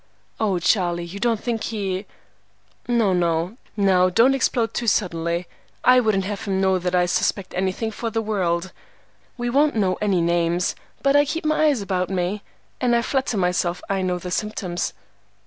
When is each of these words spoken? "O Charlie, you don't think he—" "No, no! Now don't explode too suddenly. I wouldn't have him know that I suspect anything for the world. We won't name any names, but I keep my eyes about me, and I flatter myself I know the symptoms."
"O 0.39 0.57
Charlie, 0.57 1.03
you 1.05 1.19
don't 1.19 1.39
think 1.39 1.65
he—" 1.65 2.07
"No, 2.87 3.13
no! 3.13 3.57
Now 3.77 4.09
don't 4.09 4.33
explode 4.33 4.73
too 4.73 4.87
suddenly. 4.87 5.45
I 5.83 5.99
wouldn't 5.99 6.23
have 6.25 6.45
him 6.45 6.59
know 6.59 6.79
that 6.79 6.95
I 6.95 7.05
suspect 7.05 7.53
anything 7.53 7.91
for 7.91 8.09
the 8.09 8.19
world. 8.19 8.71
We 9.37 9.51
won't 9.51 9.75
name 9.75 9.93
any 10.01 10.21
names, 10.21 10.73
but 11.03 11.15
I 11.15 11.23
keep 11.25 11.45
my 11.45 11.65
eyes 11.67 11.83
about 11.83 12.09
me, 12.09 12.41
and 12.81 12.95
I 12.95 13.03
flatter 13.03 13.37
myself 13.37 13.79
I 13.91 14.01
know 14.01 14.17
the 14.17 14.31
symptoms." 14.31 14.93